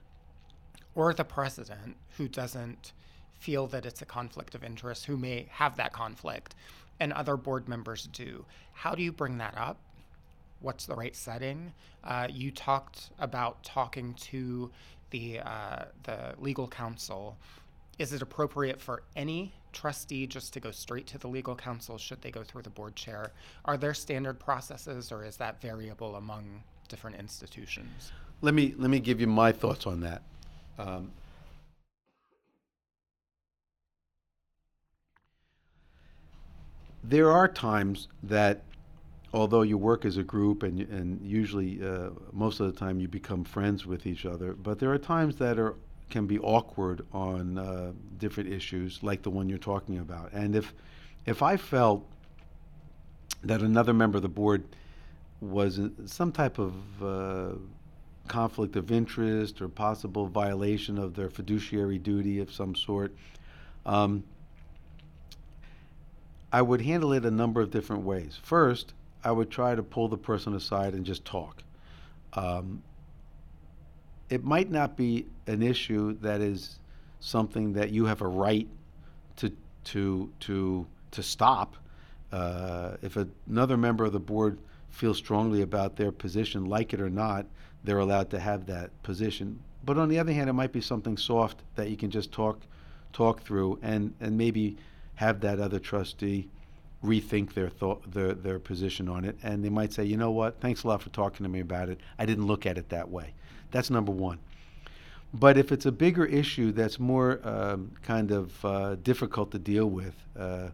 or 0.96 1.14
the 1.14 1.24
president 1.24 1.98
who 2.18 2.28
doesn't 2.28 2.94
feel 3.40 3.68
that 3.68 3.86
it's 3.86 4.02
a 4.02 4.06
conflict 4.06 4.56
of 4.56 4.64
interest, 4.64 5.06
who 5.06 5.18
may 5.18 5.48
have 5.50 5.78
that 5.78 5.94
conflict, 5.94 6.56
and 7.00 7.14
other 7.14 7.38
board 7.38 7.68
members 7.68 8.08
do? 8.08 8.46
How 8.74 8.96
do 8.96 9.04
you 9.04 9.12
bring 9.12 9.38
that 9.38 9.58
up? 9.58 9.78
What's 10.60 10.86
the 10.86 10.96
right 10.96 11.16
setting? 11.16 11.74
Uh, 12.04 12.28
you 12.32 12.52
talked 12.52 13.12
about 13.20 13.64
talking 13.64 14.14
to 14.16 14.72
the 15.12 15.40
uh, 15.40 15.86
the 16.04 16.34
legal 16.40 16.68
counsel. 16.68 17.38
Is 18.00 18.14
it 18.14 18.22
appropriate 18.22 18.82
for 18.82 19.04
any 19.16 19.54
trustee 19.72 20.28
just 20.28 20.54
to 20.54 20.60
go 20.60 20.72
straight 20.72 21.08
to 21.08 21.18
the 21.18 21.28
legal 21.28 21.56
counsel? 21.56 21.98
Should 21.98 22.22
they 22.22 22.32
go 22.32 22.44
through 22.44 22.64
the 22.64 22.70
board 22.70 22.96
chair? 22.96 23.32
Are 23.66 23.78
there 23.78 23.94
standard 23.94 24.40
processes, 24.40 25.12
or 25.12 25.24
is 25.24 25.38
that 25.38 25.62
variable 25.62 26.16
among 26.16 26.64
different 26.90 27.18
institutions? 27.18 28.12
Let 28.42 28.54
me 28.54 28.74
let 28.78 28.90
me 28.90 29.00
give 29.00 29.22
you 29.22 29.28
my 29.28 29.52
thoughts 29.52 29.86
on 29.86 30.02
that. 30.02 30.22
Um, 30.80 31.12
there 37.04 37.32
are 37.32 37.48
times 37.48 38.08
that, 38.24 38.64
although 39.34 39.62
you 39.62 39.78
work 39.78 40.06
as 40.06 40.18
a 40.18 40.24
group 40.24 40.64
and 40.64 40.82
and 40.82 41.22
usually 41.22 41.84
uh, 41.84 42.10
most 42.32 42.60
of 42.60 42.72
the 42.72 42.78
time 42.78 43.00
you 43.00 43.08
become 43.08 43.44
friends 43.44 43.86
with 43.86 44.06
each 44.06 44.26
other, 44.26 44.54
but 44.54 44.80
there 44.80 44.92
are 44.92 44.98
times 44.98 45.36
that 45.38 45.60
are 45.60 45.76
can 46.10 46.26
be 46.26 46.40
awkward 46.40 47.06
on 47.12 47.58
uh, 47.58 47.92
different 48.18 48.52
issues 48.52 49.04
like 49.04 49.22
the 49.24 49.30
one 49.30 49.50
you're 49.50 49.58
talking 49.58 50.00
about. 50.00 50.32
And 50.34 50.56
if 50.56 50.74
if 51.26 51.42
I 51.42 51.58
felt 51.58 52.06
that 53.44 53.62
another 53.62 53.94
member 53.94 54.18
of 54.18 54.24
the 54.24 54.30
board 54.30 54.64
was 55.42 55.78
in 55.78 56.08
some 56.08 56.32
type 56.32 56.58
of 56.58 56.74
uh, 57.04 57.56
conflict 58.28 58.76
of 58.76 58.92
interest 58.92 59.62
or 59.62 59.68
possible 59.68 60.28
violation 60.28 60.98
of 60.98 61.14
their 61.14 61.30
fiduciary 61.30 62.00
duty 62.00 62.40
of 62.40 62.52
some 62.52 62.76
sort, 62.76 63.16
um, 63.86 64.24
I 66.52 66.62
would 66.62 66.82
handle 66.82 67.14
it 67.14 67.26
a 67.26 67.32
number 67.32 67.62
of 67.62 67.72
different 67.72 68.04
ways. 68.04 68.40
First, 68.42 68.94
I 69.24 69.32
would 69.32 69.50
try 69.50 69.76
to 69.76 69.84
pull 69.84 70.08
the 70.08 70.18
person 70.18 70.56
aside 70.56 70.94
and 70.94 71.06
just 71.06 71.26
talk. 71.26 71.64
Um, 72.34 72.82
it 74.30 74.44
might 74.44 74.70
not 74.70 74.96
be 74.96 75.26
an 75.48 75.62
issue 75.62 76.18
that 76.20 76.42
is 76.42 76.80
something 77.20 77.74
that 77.74 77.92
you 77.92 78.06
have 78.06 78.22
a 78.22 78.28
right 78.28 78.68
to 79.38 79.52
to 79.86 80.32
to 80.42 80.86
to 81.12 81.24
stop. 81.24 81.76
Uh, 82.32 82.98
if 83.02 83.18
another 83.48 83.78
member 83.78 84.06
of 84.06 84.12
the 84.12 84.20
board 84.20 84.58
feels 84.90 85.18
strongly 85.18 85.62
about 85.62 85.96
their 85.96 86.12
position, 86.12 86.66
like 86.66 86.94
it 86.94 87.00
or 87.00 87.10
not, 87.10 87.46
they're 87.84 88.00
allowed 88.00 88.30
to 88.30 88.40
have 88.40 88.66
that 88.66 88.92
position. 89.04 89.60
But 89.86 89.98
on 89.98 90.10
the 90.10 90.20
other 90.20 90.34
hand, 90.34 90.50
it 90.50 90.54
might 90.54 90.74
be 90.74 90.82
something 90.82 91.16
soft 91.16 91.62
that 91.76 91.90
you 91.90 91.96
can 91.96 92.12
just 92.12 92.32
talk 92.32 92.60
talk 93.14 93.42
through 93.42 93.80
and, 93.82 94.14
and 94.20 94.38
maybe 94.38 94.76
have 95.18 95.42
that 95.42 95.60
other 95.60 95.80
trustee 95.80 96.48
rethink 97.04 97.54
their 97.54 97.70
thought 97.70 98.12
their 98.12 98.34
their 98.34 98.60
position 98.60 99.08
on 99.08 99.24
it 99.24 99.38
and 99.44 99.64
they 99.64 99.70
might 99.70 99.94
say, 99.94 100.04
you 100.04 100.18
know 100.18 100.32
what, 100.32 100.60
thanks 100.62 100.84
a 100.84 100.88
lot 100.88 101.02
for 101.02 101.10
talking 101.10 101.44
to 101.44 101.50
me 101.50 101.60
about 101.60 101.90
it. 101.90 102.00
I 102.18 102.26
didn't 102.26 102.48
look 102.48 102.66
at 102.66 102.78
it 102.78 102.90
that 102.90 103.10
way. 103.10 103.34
That's 103.72 103.90
number 103.90 104.12
one. 104.12 104.40
But 105.34 105.58
if 105.58 105.72
it's 105.72 105.86
a 105.86 105.92
bigger 105.92 106.26
issue 106.26 106.72
that's 106.72 107.00
more 107.00 107.40
um, 107.44 107.92
kind 108.02 108.32
of 108.32 108.66
uh, 108.66 108.96
difficult 108.96 109.52
to 109.52 109.60
deal 109.60 109.88
with 109.88 110.16
uh, 110.38 110.70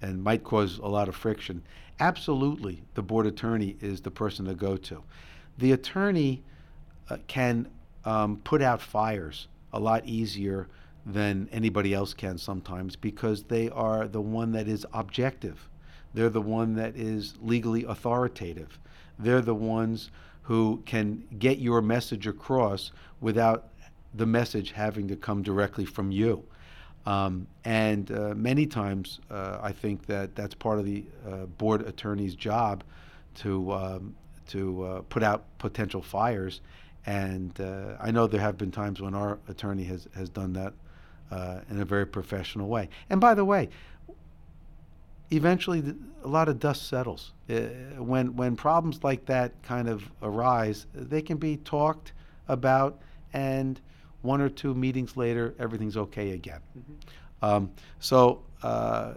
and 0.00 0.22
might 0.22 0.44
cause 0.44 0.78
a 0.78 0.86
lot 0.86 1.08
of 1.08 1.16
friction, 1.16 1.62
absolutely 1.98 2.82
the 2.94 3.02
board 3.02 3.26
attorney 3.26 3.76
is 3.80 4.00
the 4.00 4.10
person 4.10 4.46
to 4.46 4.54
go 4.54 4.76
to. 4.76 5.02
The 5.58 5.72
attorney 5.72 6.42
uh, 7.08 7.16
can 7.26 7.68
um, 8.04 8.38
put 8.44 8.62
out 8.62 8.80
fires 8.80 9.48
a 9.72 9.80
lot 9.80 10.06
easier 10.06 10.68
than 11.12 11.48
anybody 11.52 11.94
else 11.94 12.14
can 12.14 12.38
sometimes 12.38 12.96
because 12.96 13.44
they 13.44 13.68
are 13.70 14.06
the 14.08 14.20
one 14.20 14.52
that 14.52 14.68
is 14.68 14.86
objective. 14.92 15.68
They're 16.14 16.30
the 16.30 16.42
one 16.42 16.74
that 16.74 16.96
is 16.96 17.34
legally 17.40 17.84
authoritative. 17.84 18.78
They're 19.18 19.40
the 19.40 19.54
ones 19.54 20.10
who 20.42 20.82
can 20.86 21.24
get 21.38 21.58
your 21.58 21.82
message 21.82 22.26
across 22.26 22.90
without 23.20 23.68
the 24.14 24.26
message 24.26 24.72
having 24.72 25.06
to 25.08 25.16
come 25.16 25.42
directly 25.42 25.84
from 25.84 26.10
you. 26.10 26.44
Um, 27.06 27.46
and 27.64 28.10
uh, 28.10 28.34
many 28.34 28.66
times, 28.66 29.20
uh, 29.30 29.58
I 29.62 29.72
think 29.72 30.06
that 30.06 30.34
that's 30.34 30.54
part 30.54 30.78
of 30.78 30.84
the 30.84 31.04
uh, 31.26 31.46
board 31.46 31.82
attorney's 31.82 32.34
job 32.34 32.84
to 33.36 33.72
um, 33.72 34.16
to 34.48 34.82
uh, 34.82 35.00
put 35.02 35.22
out 35.22 35.44
potential 35.58 36.02
fires. 36.02 36.60
And 37.06 37.58
uh, 37.60 37.96
I 38.00 38.10
know 38.10 38.26
there 38.26 38.40
have 38.40 38.58
been 38.58 38.70
times 38.70 39.00
when 39.00 39.14
our 39.14 39.38
attorney 39.48 39.84
has 39.84 40.08
has 40.14 40.28
done 40.28 40.52
that 40.54 40.74
uh, 41.30 41.60
in 41.70 41.80
a 41.80 41.84
very 41.84 42.06
professional 42.06 42.68
way. 42.68 42.88
And 43.08 43.20
by 43.20 43.34
the 43.34 43.44
way, 43.44 43.68
eventually 45.30 45.80
th- 45.82 45.96
a 46.24 46.28
lot 46.28 46.48
of 46.48 46.58
dust 46.58 46.88
settles. 46.88 47.32
Uh, 47.48 47.60
when 47.98 48.36
when 48.36 48.56
problems 48.56 49.02
like 49.02 49.24
that 49.26 49.52
kind 49.62 49.88
of 49.88 50.02
arise, 50.22 50.86
they 50.94 51.22
can 51.22 51.36
be 51.36 51.56
talked 51.58 52.12
about, 52.48 53.00
and 53.32 53.80
one 54.22 54.40
or 54.40 54.48
two 54.48 54.74
meetings 54.74 55.16
later, 55.16 55.54
everything's 55.58 55.96
okay 55.96 56.32
again. 56.32 56.60
Um, 57.42 57.70
so 58.00 58.42
uh, 58.62 59.14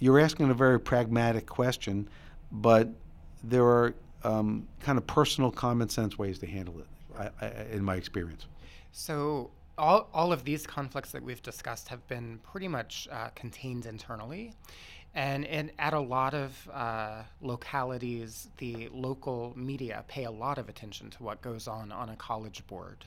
you're 0.00 0.18
asking 0.18 0.50
a 0.50 0.54
very 0.54 0.80
pragmatic 0.80 1.46
question, 1.46 2.08
but 2.50 2.88
there 3.44 3.64
are 3.64 3.94
um, 4.24 4.66
kind 4.80 4.98
of 4.98 5.06
personal, 5.06 5.50
common 5.50 5.88
sense 5.88 6.18
ways 6.18 6.38
to 6.40 6.46
handle 6.46 6.80
it, 6.80 6.86
I, 7.16 7.46
I, 7.46 7.48
in 7.72 7.84
my 7.84 7.94
experience. 7.96 8.46
So 8.90 9.50
all, 9.76 10.08
all 10.12 10.32
of 10.32 10.44
these 10.44 10.66
conflicts 10.66 11.12
that 11.12 11.22
we've 11.22 11.42
discussed 11.42 11.88
have 11.88 12.06
been 12.08 12.38
pretty 12.38 12.68
much 12.68 13.08
uh, 13.10 13.28
contained 13.34 13.86
internally. 13.86 14.52
And, 15.14 15.46
at 15.78 15.92
a 15.92 16.00
lot 16.00 16.34
of 16.34 16.68
uh, 16.72 17.22
localities, 17.40 18.48
the 18.58 18.88
local 18.92 19.52
media 19.54 20.04
pay 20.08 20.24
a 20.24 20.30
lot 20.30 20.58
of 20.58 20.68
attention 20.68 21.08
to 21.10 21.22
what 21.22 21.40
goes 21.40 21.68
on 21.68 21.92
on 21.92 22.08
a 22.08 22.16
college 22.16 22.66
board. 22.66 23.04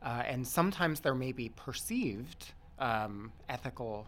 Uh, 0.00 0.22
and 0.24 0.46
sometimes 0.46 1.00
there 1.00 1.16
may 1.16 1.32
be 1.32 1.48
perceived 1.48 2.52
um, 2.78 3.32
ethical 3.48 4.06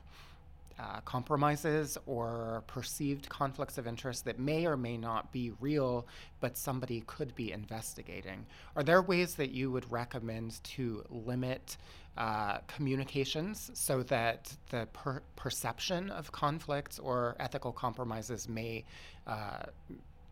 uh, 0.81 1.01
compromises 1.05 1.99
or 2.07 2.65
perceived 2.67 3.29
conflicts 3.29 3.77
of 3.77 3.87
interest 3.87 4.25
that 4.25 4.39
may 4.39 4.67
or 4.67 4.77
may 4.77 4.97
not 4.97 5.31
be 5.31 5.53
real, 5.61 6.07
but 6.41 6.57
somebody 6.57 7.03
could 7.07 7.35
be 7.35 7.53
investigating. 7.53 8.47
Are 8.77 8.83
there 8.83 9.03
ways 9.03 9.35
that 9.35 9.51
you 9.51 9.71
would 9.71 9.91
recommend 9.93 10.63
to 10.65 11.05
limit 11.11 11.77
uh, 12.17 12.59
communications 12.67 13.71
so 13.75 14.03
that 14.05 14.57
the 14.71 14.89
per- 14.93 15.23
perception 15.37 16.11
of 16.11 16.33
conflicts 16.33 16.99
or 16.99 17.37
ethical 17.39 17.73
compromises 17.73 18.49
may, 18.49 18.85
uh, 19.27 19.65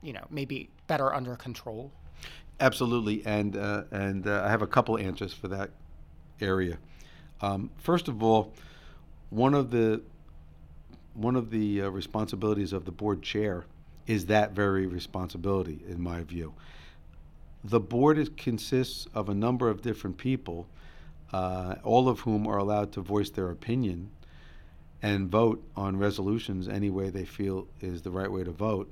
you 0.02 0.12
know, 0.12 0.26
may 0.31 0.45
be 0.45 0.71
better 0.87 1.12
under 1.12 1.37
control? 1.37 1.93
Absolutely, 2.61 3.25
and 3.25 3.57
uh, 3.57 3.85
and 3.93 4.26
uh, 4.26 4.43
I 4.45 4.50
have 4.50 4.62
a 4.62 4.67
couple 4.67 4.99
answers 4.99 5.33
for 5.33 5.49
that 5.49 5.71
area. 6.40 6.78
Um, 7.40 7.71
first 7.76 8.09
of 8.09 8.23
all, 8.23 8.52
one 9.31 9.55
of 9.55 9.71
the 9.71 10.02
one 11.19 11.35
of 11.35 11.51
the 11.51 11.83
uh, 11.83 11.89
responsibilities 11.89 12.73
of 12.73 12.85
the 12.85 12.93
board 12.93 13.23
chair 13.23 13.67
is 14.07 14.27
that 14.27 14.53
very 14.53 14.87
responsibility, 14.87 15.81
in 15.89 16.01
my 16.01 16.23
view. 16.23 16.55
The 17.65 17.81
board 17.81 18.19
is, 18.19 18.31
consists 18.37 19.07
of 19.15 19.29
a 19.29 19.35
number 19.35 19.69
of 19.69 19.83
different 19.83 20.17
people, 20.17 20.69
uh, 21.33 21.75
all 21.83 22.09
of 22.09 22.21
whom 22.21 22.47
are 22.47 22.59
allowed 22.59 22.93
to 22.93 23.01
voice 23.01 23.31
their 23.31 23.51
opinion 23.51 24.11
and 25.03 25.29
vote 25.29 25.63
on 25.77 25.97
resolutions 25.97 26.69
any 26.69 26.91
way 26.91 27.11
they 27.11 27.25
feel 27.25 27.67
is 27.81 28.03
the 28.03 28.11
right 28.11 28.31
way 28.31 28.45
to 28.45 28.51
vote. 28.51 28.91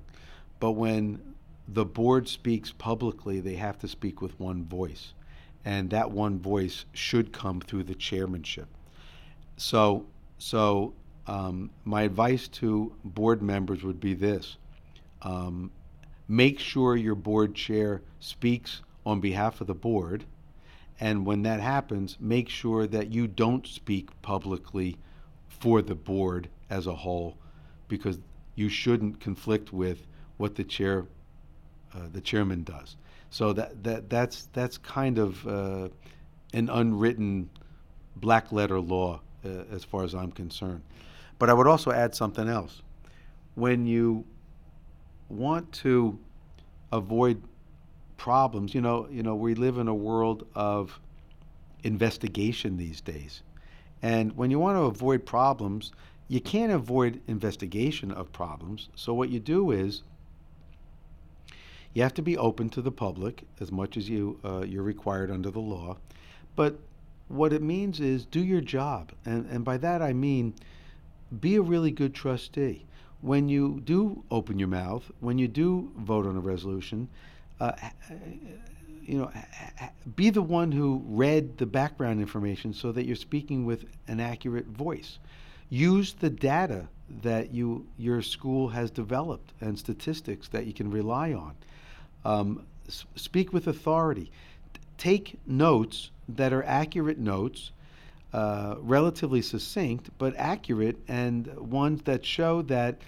But 0.61 0.73
when 0.73 1.35
the 1.68 1.85
board 1.85 2.28
speaks 2.28 2.73
publicly, 2.73 3.40
they 3.40 3.54
have 3.54 3.78
to 3.78 3.88
speak 3.88 4.21
with 4.21 4.38
one 4.38 4.64
voice. 4.64 5.14
And 5.64 5.90
that 5.90 6.11
one 6.11 6.38
voice 6.38 6.85
should 6.92 7.33
come 7.33 7.61
through 7.61 7.85
the 7.85 7.95
chairmanship. 7.95 8.68
So, 9.56 10.06
so 10.38 10.92
um, 11.26 11.71
my 11.85 12.02
advice 12.02 12.49
to 12.49 12.92
board 13.04 13.42
members 13.42 13.83
would 13.83 14.00
be 14.00 14.14
this 14.14 14.56
um, 15.23 15.71
make 16.28 16.59
sure 16.59 16.97
your 16.97 17.14
board 17.14 17.54
chair 17.54 18.02
speaks 18.21 18.83
on 19.04 19.21
behalf 19.21 19.61
of 19.61 19.66
the 19.66 19.75
board. 19.75 20.25
And 20.99 21.26
when 21.26 21.42
that 21.42 21.61
happens, 21.61 22.16
make 22.21 22.49
sure 22.49 22.87
that 22.87 23.12
you 23.12 23.26
don't 23.26 23.66
speak 23.66 24.11
publicly 24.23 24.97
for 25.49 25.83
the 25.83 25.95
board 25.95 26.49
as 26.71 26.87
a 26.87 26.95
whole, 26.95 27.37
because 27.88 28.18
you 28.54 28.68
shouldn't 28.68 29.21
conflict 29.21 29.73
with 29.73 30.06
what 30.38 30.54
the 30.54 30.64
chair, 30.64 31.06
uh, 31.95 32.09
the 32.12 32.21
chairman 32.21 32.62
does. 32.62 32.97
So 33.30 33.52
that 33.52 33.83
that 33.85 34.09
that's 34.09 34.49
that's 34.52 34.78
kind 34.78 35.18
of 35.18 35.47
uh, 35.47 35.88
an 36.54 36.71
unwritten 36.71 37.50
black 38.16 38.52
letter 38.52 38.80
law 38.80 39.21
uh, 39.45 39.49
as 39.71 39.85
far 39.85 40.04
as 40.04 40.14
I'm 40.14 40.33
concerned. 40.33 40.83
But 41.38 41.50
I 41.50 41.55
would 41.55 41.66
also 41.66 41.90
add 41.90 42.14
something 42.14 42.49
else. 42.49 42.83
When 43.55 43.87
you 43.87 44.25
want 45.28 45.73
to 45.73 46.19
avoid 46.93 47.43
problems, 48.16 48.75
you 48.75 48.81
know, 48.81 49.09
you 49.11 49.23
know, 49.23 49.35
we 49.35 49.55
live 49.55 49.78
in 49.78 49.88
a 49.88 49.95
world 49.95 50.47
of 50.55 50.99
investigation 51.83 52.76
these 52.76 53.00
days. 53.00 53.43
And 54.02 54.37
when 54.37 54.50
you 54.50 54.59
want 54.59 54.76
to 54.76 54.83
avoid 54.83 55.25
problems, 55.26 55.93
you 56.28 56.40
can't 56.40 56.73
avoid 56.73 57.21
investigation 57.26 58.11
of 58.11 58.33
problems. 58.33 58.88
So 58.95 59.14
what 59.14 59.31
you 59.31 59.40
do 59.40 59.71
is 59.71 60.02
you 61.95 62.02
have 62.02 62.14
to 62.14 62.23
be 62.23 62.37
open 62.37 62.69
to 62.71 62.83
the 62.83 62.93
public 62.93 63.45
as 63.61 63.73
much 63.73 63.97
as 63.97 64.09
you 64.09 64.38
uh, 64.45 64.64
you're 64.66 64.83
required 64.83 65.31
under 65.31 65.50
the 65.50 65.61
law. 65.61 65.97
But 66.55 66.78
what 67.28 67.52
it 67.52 67.62
means 67.62 68.00
is 68.00 68.26
do 68.26 68.40
your 68.40 68.61
job, 68.61 69.12
and 69.25 69.47
and 69.47 69.64
by 69.64 69.78
that 69.78 70.02
I 70.02 70.12
mean 70.12 70.55
be 71.40 71.56
a 71.56 71.62
really 71.62 71.90
good 71.90 72.14
trustee. 72.14 72.85
When 73.21 73.49
you 73.49 73.80
do 73.85 74.23
open 74.30 74.59
your 74.59 74.68
mouth, 74.68 75.11
when 75.21 75.38
you 75.38 75.49
do 75.49 75.90
vote 75.99 76.26
on 76.26 76.37
a 76.37 76.40
resolution, 76.40 77.09
uh, 77.61 77.73
you 79.02 79.18
know, 79.18 79.30
be 80.16 80.30
the 80.30 80.42
one 80.42 80.73
who 80.73 81.02
read 81.06 81.59
the 81.59 81.66
background 81.66 82.21
information 82.21 82.75
so 82.75 82.92
that 82.92 83.06
you're 83.06 83.16
speaking 83.16 83.64
with 83.64 83.85
an 84.09 84.21
accurate 84.21 84.66
voice. 84.66 85.18
Use 85.71 86.12
the 86.12 86.30
data 86.30 86.88
that 87.23 87.52
you 87.52 87.87
your 87.99 88.21
school 88.21 88.68
has 88.68 88.90
developed 88.90 89.52
and 89.61 89.78
statistics 89.78 90.49
that 90.49 90.66
you 90.66 90.73
can 90.73 90.90
rely 90.90 91.33
on. 91.33 91.54
Um, 92.25 92.66
speak 93.14 93.52
with 93.52 93.66
authority. 93.66 94.30
Take 94.99 95.38
notes 95.47 96.11
that 96.28 96.52
are 96.52 96.64
accurate 96.64 97.18
notes, 97.18 97.71
uh, 98.37 98.76
relatively 98.81 99.40
succinct 99.40 100.11
but 100.19 100.35
accurate, 100.37 100.99
and 101.09 101.47
ones 101.57 102.02
that 102.02 102.23
show 102.23 102.61
that 102.61 103.00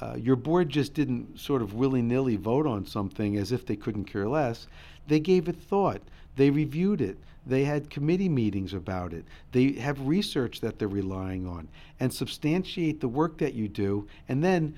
uh, 0.00 0.16
your 0.18 0.34
board 0.34 0.68
just 0.68 0.92
didn't 0.92 1.38
sort 1.38 1.62
of 1.62 1.74
willy 1.74 2.02
nilly 2.02 2.34
vote 2.34 2.66
on 2.66 2.84
something 2.84 3.36
as 3.36 3.52
if 3.52 3.64
they 3.64 3.76
couldn't 3.76 4.06
care 4.06 4.28
less. 4.28 4.66
They 5.06 5.20
gave 5.20 5.48
it 5.48 5.54
thought. 5.54 6.02
They 6.34 6.50
reviewed 6.50 7.00
it. 7.00 7.16
They 7.46 7.62
had 7.62 7.90
committee 7.90 8.28
meetings 8.28 8.74
about 8.74 9.12
it. 9.12 9.24
They 9.52 9.74
have 9.74 10.04
research 10.04 10.60
that 10.62 10.80
they're 10.80 10.88
relying 10.88 11.46
on 11.46 11.68
and 12.00 12.12
substantiate 12.12 13.00
the 13.00 13.06
work 13.06 13.38
that 13.38 13.54
you 13.54 13.68
do. 13.68 14.08
And 14.28 14.42
then, 14.42 14.74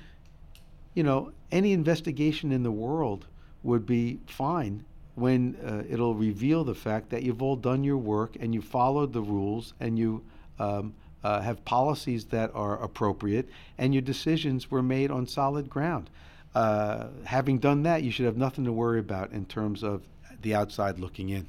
you 0.92 1.02
know, 1.02 1.32
any 1.50 1.72
investigation 1.72 2.52
in 2.52 2.62
the 2.62 2.70
world 2.70 3.24
would 3.62 3.86
be 3.86 4.20
fine 4.26 4.84
when 5.16 5.56
uh, 5.64 5.82
it'll 5.88 6.14
reveal 6.14 6.62
the 6.62 6.74
fact 6.74 7.10
that 7.10 7.22
you've 7.22 7.42
all 7.42 7.56
done 7.56 7.82
your 7.82 7.96
work 7.96 8.36
and 8.38 8.54
you 8.54 8.60
followed 8.62 9.12
the 9.12 9.22
rules 9.22 9.72
and 9.80 9.98
you 9.98 10.22
um, 10.58 10.94
uh, 11.24 11.40
have 11.40 11.64
policies 11.64 12.26
that 12.26 12.50
are 12.54 12.80
appropriate 12.82 13.48
and 13.78 13.94
your 13.94 14.02
decisions 14.02 14.70
were 14.70 14.82
made 14.82 15.10
on 15.10 15.26
solid 15.26 15.68
ground. 15.68 16.10
Uh, 16.54 17.08
having 17.24 17.58
done 17.58 17.82
that, 17.82 18.02
you 18.02 18.10
should 18.10 18.26
have 18.26 18.36
nothing 18.36 18.64
to 18.64 18.72
worry 18.72 19.00
about 19.00 19.32
in 19.32 19.44
terms 19.46 19.82
of 19.82 20.02
the 20.42 20.54
outside 20.54 20.98
looking 20.98 21.30
in. 21.30 21.48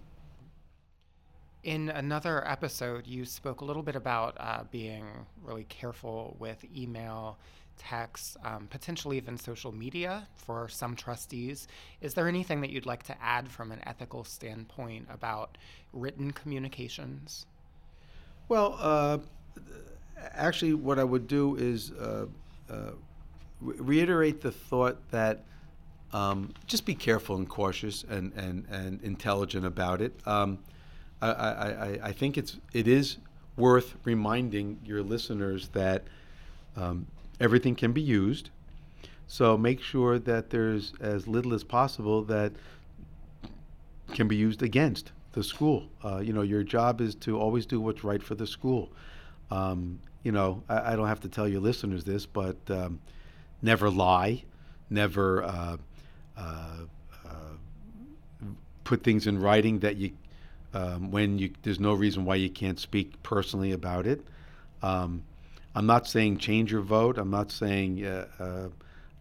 In 1.63 1.89
another 1.89 2.47
episode, 2.47 3.05
you 3.05 3.25
spoke 3.25 3.59
a 3.59 3.65
little 3.65 3.83
bit 3.83 3.97
about 3.97 4.37
uh, 4.39 4.63
being 4.71 5.05
really 5.43 5.65
careful 5.65 6.37
with 6.39 6.63
email 6.75 7.37
text, 7.77 8.37
um, 8.43 8.67
potentially 8.67 9.17
even 9.17 9.37
social 9.37 9.71
media 9.71 10.27
for 10.35 10.67
some 10.67 10.95
trustees. 10.95 11.67
Is 12.01 12.13
there 12.13 12.27
anything 12.27 12.61
that 12.61 12.69
you'd 12.69 12.85
like 12.85 13.03
to 13.03 13.15
add 13.21 13.49
from 13.49 13.71
an 13.71 13.81
ethical 13.85 14.23
standpoint 14.23 15.07
about 15.11 15.57
written 15.93 16.31
communications? 16.31 17.45
Well, 18.49 18.77
uh, 18.79 19.19
actually, 20.33 20.73
what 20.73 20.99
I 20.99 21.03
would 21.03 21.27
do 21.27 21.55
is 21.55 21.91
uh, 21.91 22.25
uh, 22.69 22.91
re- 23.61 23.75
reiterate 23.79 24.41
the 24.41 24.51
thought 24.51 24.97
that 25.11 25.43
um, 26.13 26.53
just 26.65 26.85
be 26.85 26.95
careful 26.95 27.35
and 27.35 27.47
cautious 27.47 28.03
and, 28.03 28.31
and, 28.33 28.65
and 28.69 29.01
intelligent 29.03 29.65
about 29.65 30.01
it. 30.01 30.13
Um, 30.25 30.59
I, 31.21 31.29
I, 31.29 31.99
I 32.03 32.11
think 32.11 32.37
it's 32.37 32.57
it 32.73 32.87
is 32.87 33.17
worth 33.55 33.95
reminding 34.03 34.79
your 34.85 35.01
listeners 35.01 35.69
that 35.69 36.03
um, 36.75 37.07
everything 37.39 37.75
can 37.75 37.91
be 37.91 38.01
used. 38.01 38.49
So 39.27 39.57
make 39.57 39.81
sure 39.81 40.19
that 40.19 40.49
there's 40.49 40.93
as 40.99 41.27
little 41.27 41.53
as 41.53 41.63
possible 41.63 42.23
that 42.23 42.53
can 44.13 44.27
be 44.27 44.35
used 44.35 44.63
against 44.63 45.11
the 45.33 45.43
school. 45.43 45.89
Uh, 46.03 46.17
you 46.17 46.33
know, 46.33 46.41
your 46.41 46.63
job 46.63 47.01
is 47.01 47.13
to 47.15 47.37
always 47.37 47.65
do 47.65 47.79
what's 47.81 48.03
right 48.03 48.23
for 48.23 48.35
the 48.35 48.47
school. 48.47 48.89
Um, 49.51 49.99
you 50.23 50.31
know, 50.31 50.63
I, 50.67 50.93
I, 50.93 50.95
don't 50.95 51.07
have 51.07 51.21
to 51.21 51.29
tell 51.29 51.47
your 51.47 51.61
listeners 51.61 52.03
this, 52.03 52.25
but 52.25 52.57
um, 52.69 52.99
never 53.61 53.89
lie, 53.89 54.43
never 54.89 55.43
uh, 55.43 55.77
uh, 56.37 56.77
uh 57.25 57.29
put 58.83 59.03
things 59.03 59.27
in 59.27 59.39
writing 59.39 59.79
that 59.79 59.95
you, 59.97 60.11
um, 60.73 61.11
when 61.11 61.37
you, 61.37 61.51
there's 61.63 61.79
no 61.79 61.93
reason 61.93 62.25
why 62.25 62.35
you 62.35 62.49
can't 62.49 62.79
speak 62.79 63.21
personally 63.23 63.71
about 63.71 64.05
it. 64.05 64.21
I'm 65.77 65.85
not 65.85 66.07
saying 66.07 66.39
change 66.39 66.71
your 66.71 66.81
vote. 66.81 67.19
I'm 67.19 67.29
not 67.29 67.51
saying 67.51 68.03
uh, 68.03 68.25
uh, 68.39 68.69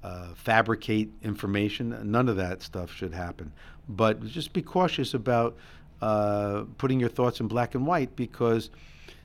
uh, 0.02 0.28
fabricate 0.36 1.10
information. 1.22 1.94
None 2.10 2.30
of 2.30 2.36
that 2.36 2.62
stuff 2.62 2.90
should 2.90 3.12
happen. 3.12 3.52
But 3.90 4.24
just 4.24 4.54
be 4.54 4.62
cautious 4.62 5.12
about 5.12 5.58
uh, 6.00 6.64
putting 6.78 6.98
your 6.98 7.10
thoughts 7.10 7.40
in 7.40 7.46
black 7.46 7.74
and 7.74 7.86
white 7.86 8.16
because 8.16 8.70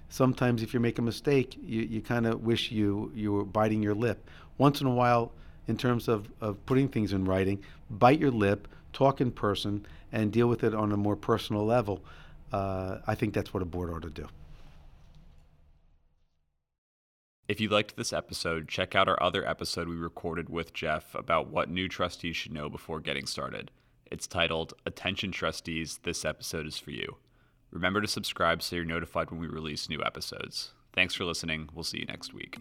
sometimes 0.09 0.61
if 0.61 0.73
you 0.73 0.81
make 0.81 0.99
a 0.99 1.01
mistake, 1.01 1.57
you, 1.63 1.83
you 1.83 2.01
kind 2.01 2.27
of 2.27 2.43
wish 2.43 2.69
you, 2.69 3.13
you 3.15 3.31
were 3.31 3.45
biting 3.45 3.81
your 3.81 3.95
lip. 3.95 4.29
Once 4.57 4.81
in 4.81 4.87
a 4.87 4.93
while, 4.93 5.31
in 5.69 5.77
terms 5.77 6.09
of, 6.09 6.27
of 6.41 6.63
putting 6.65 6.89
things 6.89 7.13
in 7.13 7.23
writing, 7.23 7.63
bite 7.89 8.19
your 8.19 8.31
lip, 8.31 8.67
talk 8.91 9.21
in 9.21 9.31
person, 9.31 9.85
and 10.11 10.33
deal 10.33 10.47
with 10.47 10.65
it 10.65 10.75
on 10.75 10.91
a 10.91 10.97
more 10.97 11.15
personal 11.15 11.65
level. 11.65 12.03
Uh, 12.51 12.97
I 13.07 13.15
think 13.15 13.33
that's 13.33 13.53
what 13.53 13.63
a 13.63 13.65
board 13.65 13.89
ought 13.89 14.01
to 14.01 14.09
do. 14.09 14.27
If 17.47 17.59
you 17.59 17.69
liked 17.69 17.95
this 17.97 18.13
episode, 18.13 18.67
check 18.67 18.95
out 18.95 19.09
our 19.09 19.21
other 19.21 19.47
episode 19.47 19.87
we 19.87 19.95
recorded 19.95 20.47
with 20.47 20.73
Jeff 20.73 21.15
about 21.15 21.49
what 21.49 21.69
new 21.69 21.89
trustees 21.89 22.35
should 22.35 22.53
know 22.53 22.69
before 22.69 22.99
getting 22.99 23.25
started. 23.25 23.71
It's 24.09 24.27
titled 24.27 24.73
Attention 24.85 25.31
Trustees, 25.31 25.99
This 26.03 26.23
Episode 26.23 26.67
is 26.67 26.77
for 26.77 26.91
You. 26.91 27.17
Remember 27.71 27.99
to 28.01 28.07
subscribe 28.07 28.61
so 28.61 28.75
you're 28.75 28.85
notified 28.85 29.31
when 29.31 29.39
we 29.39 29.47
release 29.47 29.89
new 29.89 30.01
episodes. 30.03 30.71
Thanks 30.93 31.15
for 31.15 31.25
listening. 31.25 31.69
We'll 31.73 31.83
see 31.83 31.99
you 31.99 32.05
next 32.05 32.33
week. 32.33 32.57